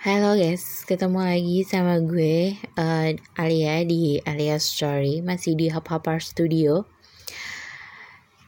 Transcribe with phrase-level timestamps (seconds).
[0.00, 6.24] Halo guys, ketemu lagi sama gue uh, Alia di Alia Story, masih di Hub Hubber
[6.24, 6.88] Studio.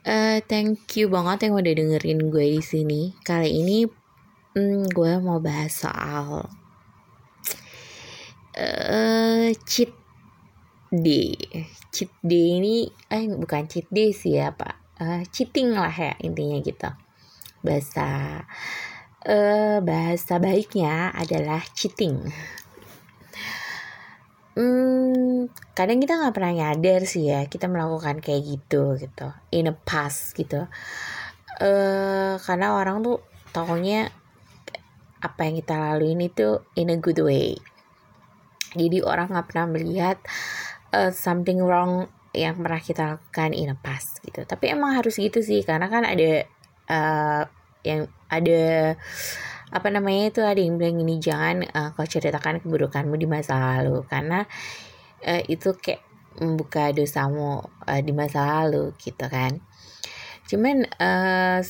[0.01, 3.13] Uh, thank you banget yang udah dengerin gue di sini.
[3.21, 3.85] Kali ini
[4.57, 6.49] hmm, gue mau bahas soal
[8.57, 9.93] uh, cheat
[10.89, 11.37] day.
[11.93, 16.65] Cheat day ini, eh bukan cheat day sih ya pak, uh, cheating lah ya intinya
[16.65, 16.89] gitu.
[17.61, 18.41] Bahasa
[19.27, 22.31] uh, bahasa baiknya adalah cheating.
[24.53, 29.75] Hmm, kadang kita nggak pernah nyadar sih ya kita melakukan kayak gitu gitu in a
[29.75, 30.69] past gitu.
[31.57, 33.25] Uh, karena orang tuh
[33.57, 34.13] tahunya
[35.23, 37.57] apa yang kita laluin itu in a good way.
[38.77, 40.19] Jadi orang nggak pernah melihat
[40.93, 44.45] uh, something wrong yang pernah kita lakukan in a past gitu.
[44.45, 46.45] Tapi emang harus gitu sih karena kan ada
[46.93, 47.45] uh,
[47.85, 48.97] yang ada
[49.73, 54.01] apa namanya itu ada yang bilang ini jangan uh, kau ceritakan keburukanmu di masa lalu.
[54.09, 54.49] Karena
[55.29, 56.01] uh, itu kayak
[56.41, 59.61] membuka dosamu uh, di masa lalu gitu kan.
[60.49, 61.61] Cuman uh,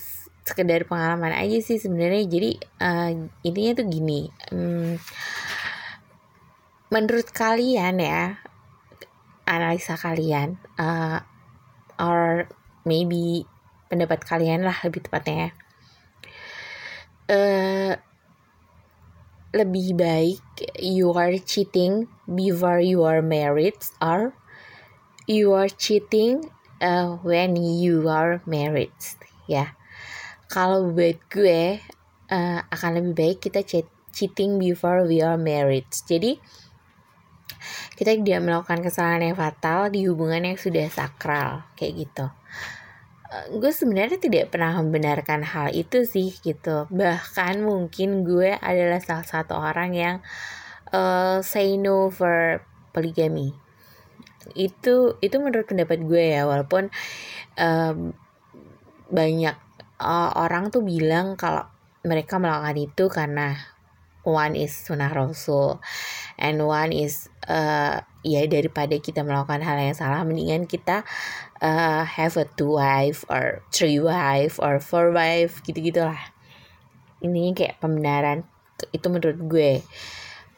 [0.46, 2.22] sekedar pengalaman aja sih sebenarnya.
[2.30, 3.10] Jadi uh,
[3.42, 4.94] intinya tuh gini um,
[6.92, 8.36] menurut kalian ya
[9.48, 11.24] analisa kalian uh,
[11.96, 12.44] or
[12.84, 13.48] maybe
[13.88, 15.50] pendapat kalian lah lebih tepatnya ya
[17.28, 17.92] uh,
[19.52, 20.42] lebih baik
[20.80, 24.32] you are cheating before you are married or
[25.28, 26.48] you are cheating
[26.80, 28.96] uh, when you are married
[29.44, 29.76] ya.
[30.52, 31.80] Kalau buat gue
[32.32, 33.60] uh, akan lebih baik kita
[34.12, 36.36] cheating before we are married jadi
[37.96, 42.26] kita tidak melakukan kesalahan yang fatal di hubungan yang sudah sakral kayak gitu
[43.52, 46.84] gue sebenarnya tidak pernah membenarkan hal itu sih gitu.
[46.92, 50.16] Bahkan mungkin gue adalah salah satu orang yang
[50.92, 52.60] uh, say no for
[52.92, 53.56] polygamy.
[54.52, 56.92] Itu itu menurut pendapat gue ya walaupun
[57.56, 58.12] um,
[59.08, 59.56] banyak
[60.00, 61.64] uh, orang tuh bilang kalau
[62.02, 63.56] mereka melakukan itu karena
[64.26, 65.78] one is sunnah rasul
[66.38, 71.02] and one is uh, ya daripada kita melakukan hal yang salah mendingan kita
[71.58, 76.32] uh, have a two wife or three wife or four wife gitu gitulah
[77.22, 78.42] ini kayak pembenaran
[78.90, 79.72] itu menurut gue.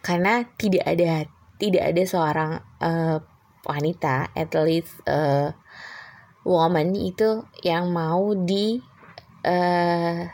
[0.00, 1.28] Karena tidak ada
[1.60, 3.20] tidak ada seorang uh,
[3.64, 5.52] wanita at least uh,
[6.44, 8.81] woman itu yang mau di
[9.44, 10.28] uh,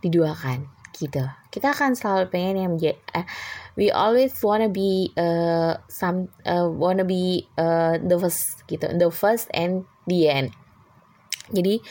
[0.00, 1.22] diduakan gitu.
[1.52, 3.26] Kita akan selalu pengen yang menjadi uh,
[3.76, 9.52] we always wanna be uh, some uh, wanna be uh, the first gitu the first
[9.52, 10.56] and the end.
[11.52, 11.84] Jadi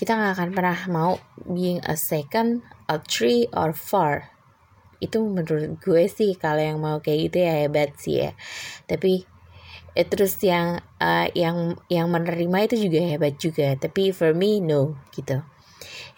[0.00, 1.12] kita nggak akan pernah mau
[1.44, 4.32] being a second a three or four.
[4.98, 8.30] Itu menurut gue sih kalau yang mau kayak gitu ya hebat sih ya.
[8.90, 9.22] Tapi
[9.94, 13.78] eh, terus yang uh, yang yang menerima itu juga hebat juga.
[13.78, 15.44] Tapi for me no gitu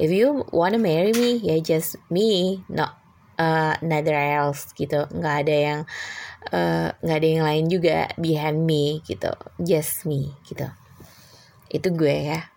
[0.00, 2.96] if you wanna marry me ya just me not
[3.40, 5.08] uh, another else gitu.
[5.12, 5.80] Nggak ada yang
[6.52, 9.32] uh, nggak uh, ada yang lain juga behind me gitu.
[9.60, 10.68] Just me gitu.
[11.68, 12.48] Itu gue ya.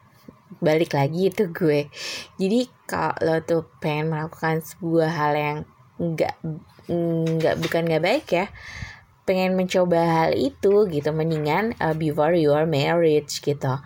[0.63, 1.87] Balik lagi itu gue.
[2.39, 5.57] Jadi kalau tuh pengen melakukan sebuah hal yang
[5.99, 6.35] nggak
[6.89, 8.45] nggak bukan nggak baik ya
[9.23, 13.79] pengen mencoba hal itu gitu mendingan uh, before you are married gitu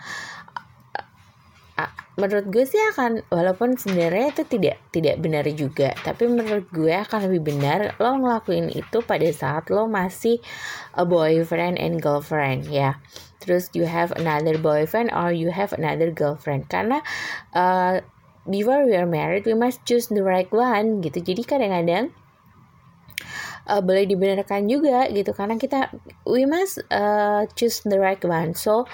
[2.18, 7.30] menurut gue sih akan walaupun sebenarnya itu tidak tidak benar juga tapi menurut gue akan
[7.30, 10.42] lebih benar lo ngelakuin itu pada saat lo masih
[10.98, 12.98] a boyfriend and girlfriend ya.
[13.38, 16.66] Terus you have another boyfriend or you have another girlfriend.
[16.68, 17.06] Karena
[17.54, 18.02] uh,
[18.50, 21.22] before we are married we must choose the right one gitu.
[21.22, 22.10] Jadi kadang-kadang
[23.70, 25.38] uh, boleh dibenarkan juga gitu.
[25.38, 25.94] Karena kita
[26.26, 28.58] we must uh, choose the right one.
[28.58, 28.90] So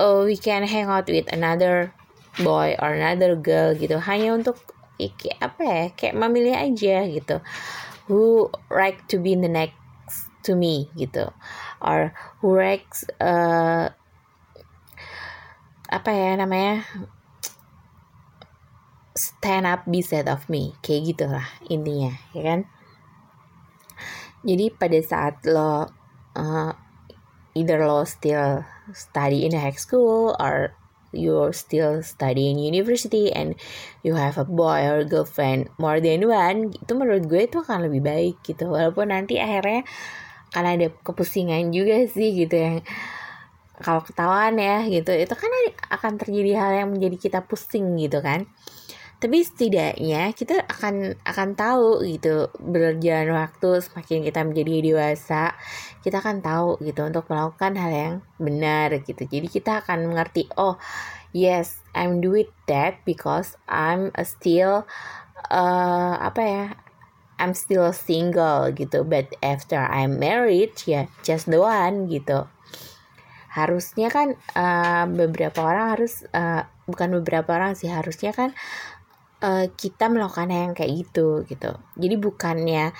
[0.00, 1.92] uh, we can hang out with another
[2.40, 4.00] boy or another girl gitu.
[4.00, 4.58] Hanya untuk
[4.98, 7.36] kayak apa ya kayak memilih aja gitu.
[8.10, 9.78] Who right to be the next
[10.44, 11.30] to me gitu.
[11.84, 13.92] Or who likes uh,
[15.88, 16.84] apa ya namanya
[19.14, 20.74] stand up beside of me.
[20.82, 22.60] Kayak gitulah intinya ya kan?
[24.44, 25.88] Jadi pada saat lo
[26.36, 26.72] uh,
[27.56, 28.60] either lo still
[28.92, 30.76] study in high school or
[31.14, 33.54] you're still studying university and
[34.02, 38.02] you have a boy or girlfriend more than one itu menurut gue itu akan lebih
[38.04, 38.70] baik gitu.
[38.70, 39.86] Walaupun nanti akhirnya
[40.54, 42.76] akan ada kepusingan juga sih gitu yang
[43.82, 45.50] kalau ketahuan ya gitu itu kan
[45.90, 48.46] akan terjadi hal yang menjadi kita pusing gitu kan
[49.24, 55.56] tapi setidaknya kita akan akan tahu gitu berjalan waktu semakin kita menjadi dewasa
[56.04, 59.24] kita akan tahu gitu untuk melakukan hal yang benar gitu.
[59.24, 60.76] Jadi kita akan mengerti oh
[61.32, 64.84] yes I'm doing that because I'm still
[65.48, 66.64] uh, apa ya
[67.40, 69.08] I'm still single gitu.
[69.08, 72.44] But after I'm married ya yeah, just the one gitu.
[73.48, 78.52] Harusnya kan uh, beberapa orang harus uh, bukan beberapa orang sih harusnya kan
[79.44, 81.76] uh, kita melakukan yang kayak gitu gitu.
[82.00, 82.96] Jadi bukannya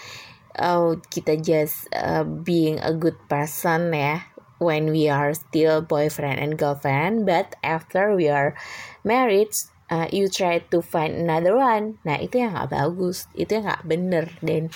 [0.60, 4.20] uh, kita just uh, being a good person ya
[4.60, 8.54] when we are still boyfriend and girlfriend but after we are
[9.02, 9.50] married
[9.90, 11.96] uh, you try to find another one.
[12.04, 14.26] Nah itu yang nggak bagus itu yang nggak bener.
[14.44, 14.68] Dan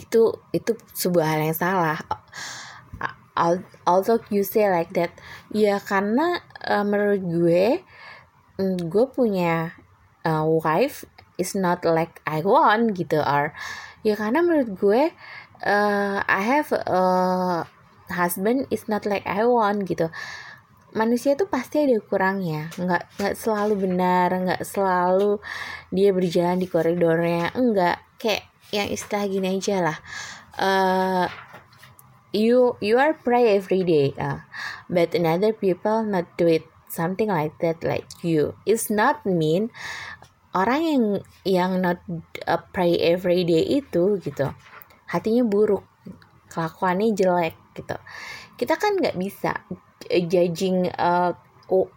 [0.00, 2.00] itu itu sebuah hal yang salah.
[3.84, 5.12] Although you say like that
[5.52, 7.84] ya karena uh, menurut gue
[8.64, 9.76] gue punya
[10.26, 11.06] uh, wife
[11.38, 13.54] is not like I want gitu or
[14.02, 15.02] ya karena menurut gue
[15.62, 17.02] uh, I have a
[18.10, 20.10] husband is not like I want gitu.
[20.96, 22.72] Manusia itu pasti ada kurangnya.
[22.76, 25.38] Nggak nggak selalu benar nggak selalu
[25.92, 27.52] dia berjalan di koridornya.
[27.52, 29.98] Enggak kayak yang istilah gini aja lah.
[30.56, 31.26] Uh,
[32.32, 34.40] you you are pray every day uh,
[34.88, 36.64] but another people not do it.
[36.88, 38.56] Something like that like you.
[38.64, 39.68] It's not mean
[40.56, 41.04] orang yang
[41.44, 42.00] yang not
[42.48, 44.48] uh, pray every day itu gitu
[45.06, 45.84] hatinya buruk
[46.50, 47.96] kelakuannya jelek gitu.
[48.56, 49.52] Kita kan nggak bisa
[50.08, 51.36] judging uh,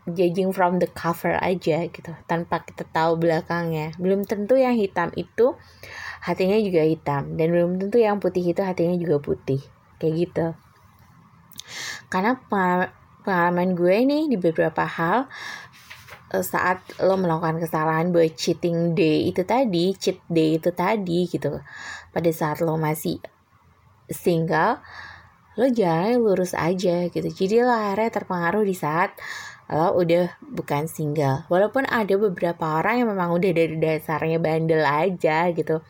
[0.10, 3.96] judging from the cover aja gitu tanpa kita tahu belakangnya.
[3.96, 5.56] Belum tentu yang hitam itu
[6.20, 9.62] hatinya juga hitam dan belum tentu yang putih itu hatinya juga putih
[10.04, 10.48] kayak gitu.
[12.12, 12.36] Karena
[13.24, 15.30] pengalaman gue nih di beberapa hal
[15.69, 15.69] Eh,
[16.46, 21.58] saat lo melakukan kesalahan buat cheating day itu tadi, cheat day itu tadi gitu.
[22.14, 23.18] Pada saat lo masih
[24.10, 24.82] single,
[25.58, 27.28] lo jalan lurus aja gitu.
[27.30, 29.18] Jadi lo akhirnya terpengaruh di saat
[29.70, 31.46] lo udah bukan single.
[31.50, 35.82] Walaupun ada beberapa orang yang memang udah dari dasarnya bandel aja gitu.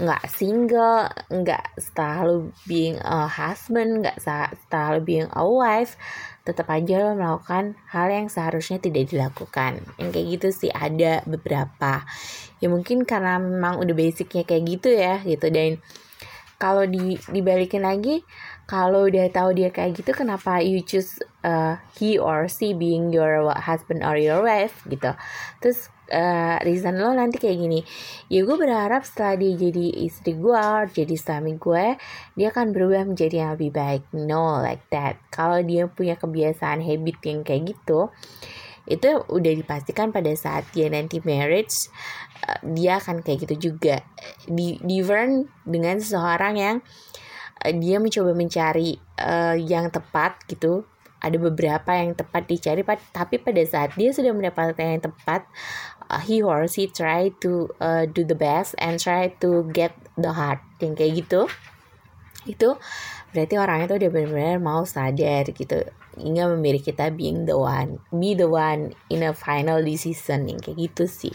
[0.00, 4.20] Nggak single, nggak selalu being a husband, nggak
[4.68, 5.96] selalu being a wife
[6.42, 9.78] tetap aja lo melakukan hal yang seharusnya tidak dilakukan.
[9.98, 12.02] Yang kayak gitu sih ada beberapa.
[12.58, 15.46] Ya mungkin karena memang udah basicnya kayak gitu ya gitu.
[15.54, 15.78] Dan
[16.58, 18.22] kalau di dibalikin lagi
[18.66, 23.50] kalau udah tahu dia kayak gitu kenapa you choose uh, he or she being your
[23.54, 25.14] husband or your wife gitu.
[25.62, 27.80] Terus uh, reason lo nanti kayak gini.
[28.26, 32.00] Ya gue berharap setelah dia jadi istri gue jadi suami gue
[32.34, 34.02] dia akan berubah menjadi yang lebih baik.
[34.16, 35.20] No like that.
[35.30, 38.10] Kalau dia punya kebiasaan habit yang kayak gitu
[38.82, 41.86] itu udah dipastikan pada saat dia nanti marriage
[42.50, 44.02] uh, dia akan kayak gitu juga.
[44.46, 46.76] Di different dengan seseorang yang
[47.62, 50.82] uh, dia mencoba mencari uh, yang tepat gitu
[51.22, 52.82] ada beberapa yang tepat dicari
[53.14, 55.46] tapi pada saat dia sudah mendapatkan yang tepat
[56.10, 60.34] uh, he or she try to uh, do the best and try to get the
[60.34, 61.46] heart yang kayak gitu.
[62.42, 62.76] Itu
[63.30, 65.86] berarti orangnya tuh udah benar-benar mau sadar gitu.
[66.18, 70.90] Hingga memilih kita being the one be the one in a final decision yang kayak
[70.90, 71.34] gitu sih.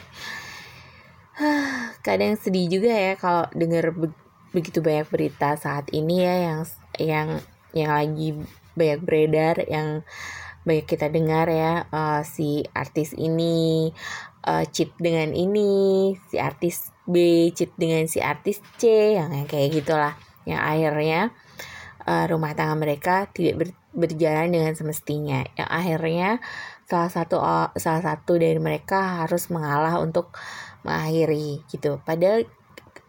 [2.06, 4.12] Kadang sedih juga ya kalau dengar be
[4.56, 6.60] begitu banyak berita saat ini ya yang
[6.98, 7.28] yang
[7.76, 8.28] yang lagi
[8.78, 10.06] banyak beredar yang
[10.68, 13.90] banyak kita dengar ya uh, si artis ini
[14.46, 20.14] uh, cheat dengan ini si artis B cheat dengan si artis C yang kayak gitulah.
[20.44, 21.22] Yang akhirnya
[22.04, 25.48] uh, rumah tangga mereka tidak ber, berjalan dengan semestinya.
[25.56, 26.30] Yang akhirnya
[26.84, 30.36] salah satu uh, salah satu dari mereka harus mengalah untuk
[30.84, 32.04] mengakhiri gitu.
[32.04, 32.44] Padahal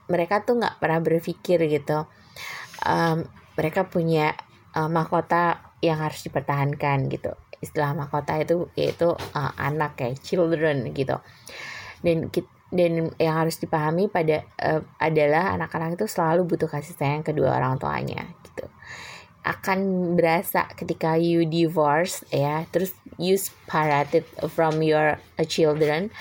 [0.07, 2.07] mereka tuh nggak pernah berpikir gitu.
[2.87, 3.27] Um,
[3.59, 4.39] mereka punya
[4.79, 7.35] uh, mahkota yang harus dipertahankan gitu.
[7.59, 11.19] Istilah mahkota itu yaitu uh, anak kayak children gitu.
[11.99, 12.31] Dan
[12.69, 17.81] dan yang harus dipahami pada uh, adalah anak-anak itu selalu butuh kasih sayang kedua orang
[17.83, 18.71] tuanya gitu.
[19.43, 25.19] Akan berasa ketika you divorce ya terus you separated from your
[25.49, 26.13] children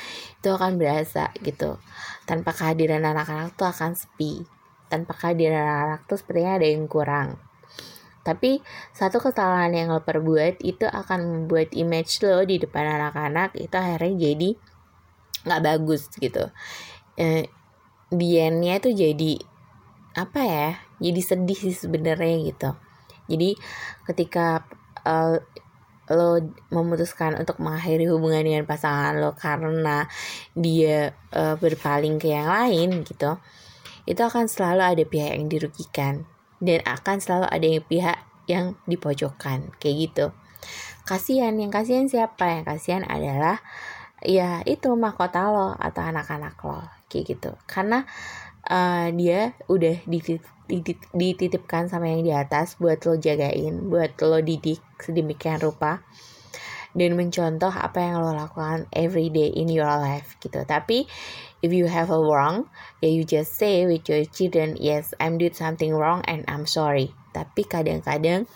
[0.42, 1.78] itu akan berasa gitu.
[2.26, 4.48] Tanpa kehadiran anak-anak tuh akan sepi.
[4.88, 7.36] Tanpa kehadiran anak-anak tuh sepertinya ada yang kurang
[8.28, 8.60] tapi
[8.92, 14.14] satu kesalahan yang lo perbuat itu akan membuat image lo di depan anak-anak itu akhirnya
[14.20, 14.50] jadi
[15.48, 16.52] nggak bagus gitu.
[17.16, 17.48] Eh,
[18.12, 19.40] Diannya tuh jadi
[20.20, 20.70] apa ya?
[21.00, 22.72] Jadi sedih sih sebenarnya gitu.
[23.32, 23.56] Jadi
[24.04, 24.68] ketika
[25.08, 25.40] uh,
[26.08, 26.40] lo
[26.72, 30.08] memutuskan untuk mengakhiri hubungan dengan pasangan lo karena
[30.56, 33.36] dia uh, berpaling ke yang lain gitu
[34.08, 36.24] itu akan selalu ada pihak yang dirugikan
[36.64, 40.26] dan akan selalu ada yang pihak yang dipojokkan kayak gitu.
[41.08, 42.60] Kasihan yang kasihan siapa?
[42.60, 43.62] Yang kasihan adalah
[44.26, 47.52] ya itu mahkota lo atau anak-anak lo kayak gitu.
[47.70, 48.04] Karena
[48.68, 54.84] uh, dia udah dititip, dititipkan sama yang di atas buat lo jagain buat lo didik
[55.00, 56.04] sedemikian rupa
[56.98, 60.66] dan mencontoh apa yang lo lakukan every day in your life gitu.
[60.66, 61.06] Tapi
[61.62, 62.66] if you have a wrong,
[63.00, 67.14] ya you just say with your children, yes, I'm doing something wrong and I'm sorry.
[67.38, 68.50] Tapi kadang-kadang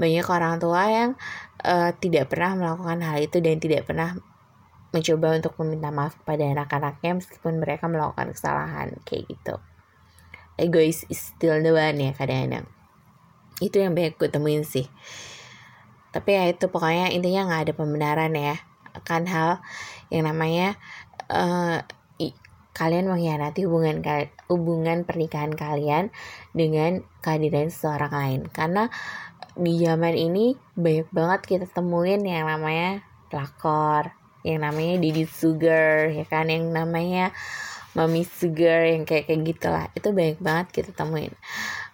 [0.00, 1.10] banyak orang tua yang
[1.60, 4.16] uh, tidak pernah melakukan hal itu dan tidak pernah
[4.96, 9.60] mencoba untuk meminta maaf kepada anak-anaknya meskipun mereka melakukan kesalahan kayak gitu.
[10.56, 12.64] Egois is still the one ya kadang-kadang.
[13.60, 14.88] Itu yang banyak gue temuin sih
[16.16, 18.56] tapi ya itu pokoknya intinya nggak ada pembenaran ya
[18.96, 19.50] akan hal
[20.08, 20.80] yang namanya
[21.28, 21.84] uh,
[22.76, 24.04] kalian mengkhianati hubungan
[24.52, 26.12] hubungan pernikahan kalian
[26.52, 28.40] dengan kehadiran seseorang lain.
[28.52, 28.92] Karena
[29.56, 33.00] di zaman ini banyak banget kita temuin yang namanya
[33.32, 34.12] lakor
[34.44, 36.52] yang namanya Didi Sugar ya kan?
[36.52, 37.32] Yang namanya
[37.96, 39.88] Mami Sugar yang kayak kayak gitulah.
[39.96, 41.32] Itu banyak banget kita temuin.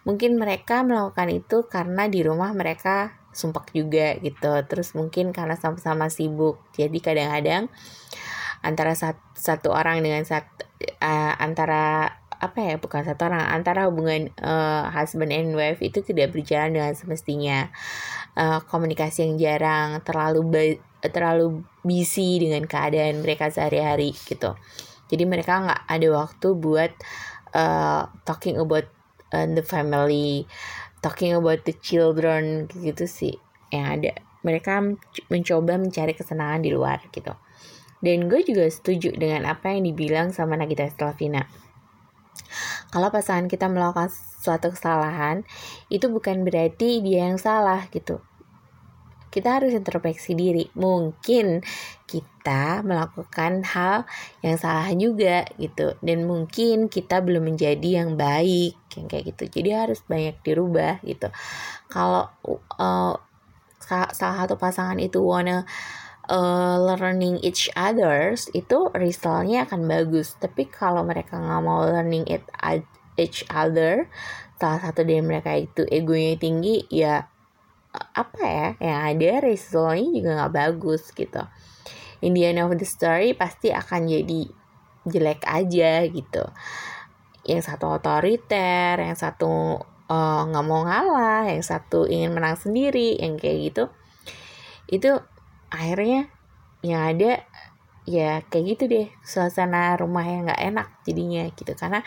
[0.02, 4.52] Mungkin mereka melakukan itu karena di rumah mereka sumpah juga gitu.
[4.68, 7.72] Terus mungkin karena sama-sama sibuk jadi kadang-kadang
[8.62, 10.64] antara satu, orang dengan satu
[11.02, 16.34] uh, antara apa ya bukan satu orang antara hubungan uh, husband and wife itu tidak
[16.34, 17.70] berjalan dengan semestinya.
[18.32, 20.40] Uh, komunikasi yang jarang terlalu
[21.04, 24.56] terlalu busy dengan keadaan mereka sehari-hari gitu.
[25.12, 26.92] Jadi mereka nggak ada waktu buat
[27.52, 28.88] uh, talking about
[29.36, 30.48] uh, the family
[31.02, 33.36] talking about the children gitu sih
[33.74, 34.16] yang ada.
[34.46, 37.34] Mereka mencoba mencari kesenangan di luar gitu.
[38.02, 41.46] Dan gue juga setuju dengan apa yang dibilang sama Nagita Slavina.
[42.90, 44.10] Kalau pasangan kita melakukan
[44.42, 45.46] suatu kesalahan
[45.86, 48.18] itu bukan berarti dia yang salah gitu
[49.32, 50.68] kita harus introspeksi diri.
[50.76, 51.64] Mungkin
[52.04, 54.04] kita melakukan hal
[54.44, 59.48] yang salah juga gitu dan mungkin kita belum menjadi yang baik yang kayak gitu.
[59.48, 61.32] Jadi harus banyak dirubah gitu.
[61.88, 62.28] Kalau
[62.76, 63.16] uh,
[63.80, 65.64] salah satu pasangan itu wanna
[66.28, 70.36] uh, learning each others itu resultnya akan bagus.
[70.36, 72.44] Tapi kalau mereka nggak mau learning it
[73.20, 74.08] each other,
[74.56, 77.28] salah satu dari mereka itu egonya tinggi, ya
[77.92, 81.44] apa ya yang ada resultnya juga nggak bagus gitu.
[82.24, 84.48] In the end of the story pasti akan jadi
[85.04, 86.44] jelek aja gitu.
[87.44, 93.20] Yang satu otoriter yang satu eh, nggak uh, mau ngalah yang satu ingin menang sendiri
[93.20, 93.84] yang kayak gitu.
[94.88, 95.20] Itu
[95.68, 96.32] akhirnya
[96.80, 97.44] yang ada
[98.08, 99.08] ya kayak gitu deh.
[99.20, 101.76] Suasana rumah yang nggak enak jadinya gitu.
[101.76, 102.00] Karena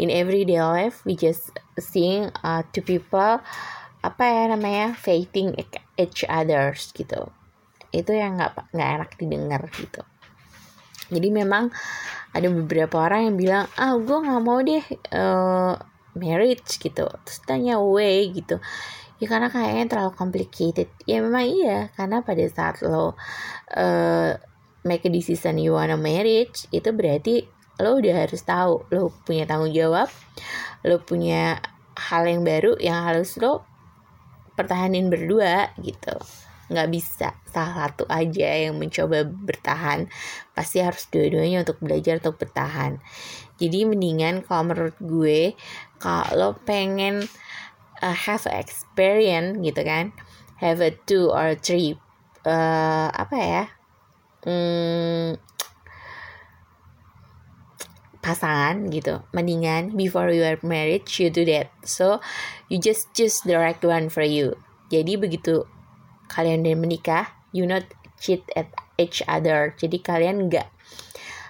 [0.00, 3.42] in everyday life we just seeing uh, two people
[4.12, 5.56] apa ya namanya faithing
[5.98, 7.30] each others gitu.
[7.90, 10.02] Itu yang nggak nggak enak didengar gitu.
[11.06, 11.70] Jadi memang
[12.34, 14.84] ada beberapa orang yang bilang ah gue nggak mau deh
[15.14, 15.74] uh,
[16.18, 17.06] marriage gitu.
[17.06, 18.58] Terus tanya way gitu.
[19.16, 20.88] Ya karena kayaknya terlalu complicated.
[21.08, 23.16] Ya memang iya karena pada saat lo
[23.74, 24.32] uh,
[24.86, 27.50] make a decision you wanna marriage itu berarti
[27.82, 30.08] lo udah harus tahu lo punya tanggung jawab
[30.86, 31.60] lo punya
[31.98, 33.66] hal yang baru yang harus lo
[34.56, 36.16] pertahanin berdua gitu.
[36.66, 40.10] Nggak bisa salah satu aja yang mencoba bertahan.
[40.56, 42.98] Pasti harus dua-duanya untuk belajar untuk bertahan.
[43.56, 45.54] Jadi mendingan kalau menurut gue
[46.02, 47.28] kalau pengen
[48.02, 50.10] uh, have experience gitu kan.
[50.58, 52.00] Have a two or three
[52.48, 53.64] uh, apa ya?
[54.46, 55.38] Hmm,
[58.26, 61.70] pasangan gitu mendingan before you are married you do that.
[61.86, 62.18] So
[62.66, 64.58] you just choose the right one for you.
[64.90, 65.62] Jadi begitu
[66.26, 67.86] kalian udah menikah you not
[68.18, 68.66] cheat at
[68.98, 69.78] each other.
[69.78, 70.66] Jadi kalian nggak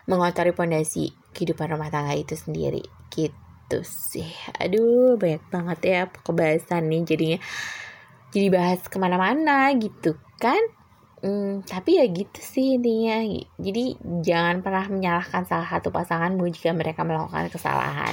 [0.04, 2.84] mengotori pondasi kehidupan rumah tangga itu sendiri.
[3.08, 4.28] Gitu sih.
[4.60, 7.38] Aduh banyak banget ya kebahasan nih jadinya.
[8.36, 10.60] Jadi bahas ke mana-mana gitu kan
[11.16, 13.24] Hmm, tapi ya gitu sih intinya.
[13.56, 18.12] Jadi jangan pernah menyalahkan salah satu pasanganmu jika mereka melakukan kesalahan.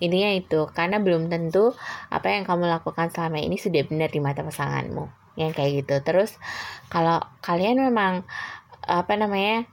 [0.00, 1.76] Intinya itu, karena belum tentu
[2.08, 5.36] apa yang kamu lakukan selama ini sudah benar di mata pasanganmu.
[5.36, 5.94] Yang kayak gitu.
[6.00, 6.30] Terus
[6.88, 8.24] kalau kalian memang
[8.84, 9.68] apa namanya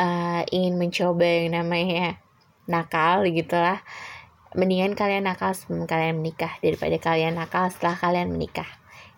[0.00, 2.16] uh, ingin mencoba yang namanya
[2.64, 3.84] nakal gitulah,
[4.56, 8.66] mendingan kalian nakal sebelum kalian menikah daripada kalian nakal setelah kalian menikah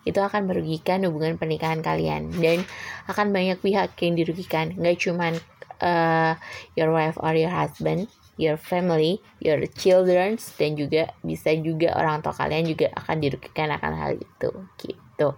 [0.07, 2.63] itu akan merugikan hubungan pernikahan kalian dan
[3.11, 5.35] akan banyak pihak yang dirugikan nggak cuman
[5.83, 6.39] uh,
[6.79, 8.07] your wife or your husband
[8.39, 13.93] your family, your children, dan juga bisa juga orang tua kalian juga akan dirugikan akan
[13.99, 15.35] hal itu gitu.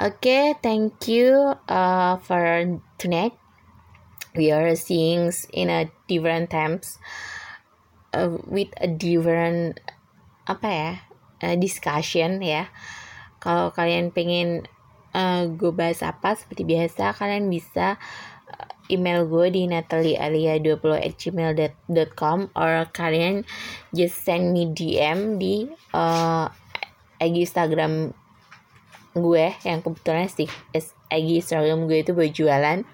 [0.00, 2.64] Oke, okay, thank you uh, for
[2.96, 3.36] tonight.
[4.32, 6.96] We are seeing in a different times
[8.16, 9.84] uh, with a different
[10.48, 10.92] apa ya
[11.44, 12.72] uh, discussion ya.
[13.42, 14.70] Kalau kalian pengen
[15.10, 17.98] uh, gue bahas apa seperti biasa, kalian bisa
[18.92, 23.46] email gue di nataliealia20 at gmail.com or kalian
[23.96, 25.64] just send me DM di
[25.96, 26.46] uh,
[27.16, 28.12] IG Instagram
[29.12, 30.48] gue yang kebetulan sih
[31.12, 32.84] IG Instagram gue itu buat jualan.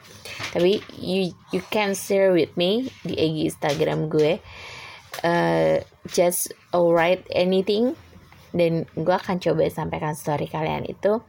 [0.55, 4.43] Tapi you you can share with me di IG Instagram gue.
[5.19, 7.99] Uh, just write anything
[8.57, 11.21] dan gue akan coba sampaikan story kalian itu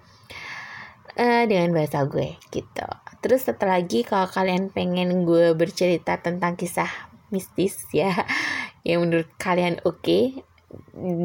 [1.20, 2.88] uh, dengan bahasa gue gitu
[3.20, 6.88] Terus satu lagi kalau kalian pengen gue bercerita tentang kisah
[7.30, 8.16] mistis ya
[8.88, 10.24] yang menurut kalian oke okay,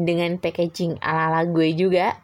[0.03, 2.19] dengan packaging ala-ala gue juga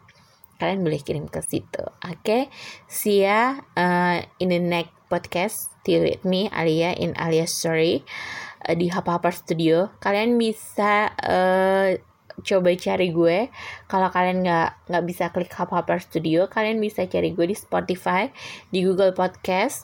[0.60, 1.82] kalian boleh kirim ke situ.
[2.06, 2.44] Oke, okay?
[2.86, 5.74] see ya uh, in the next podcast.
[5.82, 8.06] Still with me Alia in Alia Story
[8.70, 9.90] uh, di Hapa Hapa Studio.
[9.98, 11.98] Kalian bisa uh,
[12.40, 13.52] coba cari gue.
[13.92, 18.32] Kalau kalian nggak nggak bisa klik Hub Hopper Studio kalian bisa cari gue di Spotify
[18.72, 19.84] di Google Podcast.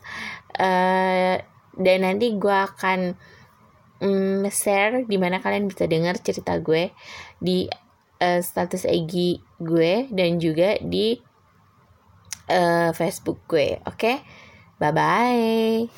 [0.55, 1.37] Uh,
[1.77, 3.13] dan nanti gue akan
[4.01, 6.89] um, share di mana kalian bisa dengar cerita gue
[7.37, 7.69] di
[8.23, 11.19] uh, status IG gue dan juga di
[12.49, 13.77] uh, Facebook gue.
[13.85, 13.93] Oke?
[13.93, 14.17] Okay?
[14.79, 15.89] bye bye